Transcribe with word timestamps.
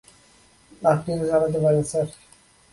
আপনিও 0.83 1.27
জ্বালাতে 1.29 1.59
পারেন, 1.63 1.83
স্যার। 1.83 2.07